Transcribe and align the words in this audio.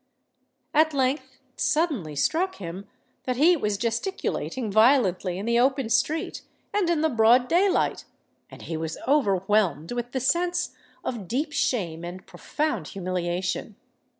At 0.73 0.95
length 0.95 1.37
it 1.53 1.59
suddenly 1.61 2.15
struck 2.15 2.55
him 2.55 2.87
that 3.25 3.35
he 3.35 3.55
was 3.55 3.77
gesticulating 3.77 4.71
violently 4.71 5.37
in 5.37 5.45
the 5.45 5.59
open 5.59 5.89
street 5.91 6.41
and 6.73 6.89
in 6.89 7.01
the 7.01 7.09
broad 7.09 7.47
day 7.47 7.69
light; 7.69 8.05
and 8.49 8.63
he 8.63 8.75
was 8.75 8.97
overwhelmed 9.07 9.91
with 9.91 10.07
a 10.15 10.19
sense 10.19 10.73
of 11.05 11.27
deep 11.27 11.51
shame 11.51 12.03
and 12.03 12.25
profound 12.25 12.87
humiliation. 12.87 13.75